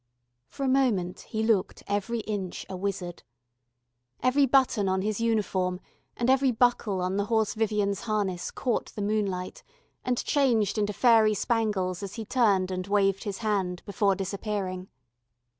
For 0.47 0.63
a 0.63 0.67
moment 0.67 1.19
he 1.29 1.43
looked 1.43 1.83
every 1.85 2.21
inch 2.21 2.65
a 2.67 2.75
wizard. 2.75 3.21
Every 4.23 4.47
button 4.47 4.89
on 4.89 5.03
his 5.03 5.21
uniform 5.21 5.79
and 6.17 6.27
every 6.27 6.49
buckle 6.49 7.01
on 7.01 7.17
the 7.17 7.25
Horse 7.25 7.53
Vivian's 7.53 7.99
harness 8.09 8.49
caught 8.49 8.95
the 8.95 9.03
moonlight, 9.03 9.61
and 10.03 10.17
changed 10.25 10.79
into 10.79 10.91
faery 10.91 11.35
spangles 11.35 12.01
as 12.01 12.15
he 12.15 12.25
turned 12.25 12.71
and 12.71 12.87
waved 12.87 13.25
his 13.25 13.37
hand 13.45 13.83
before 13.85 14.15
disappearing. 14.15 14.87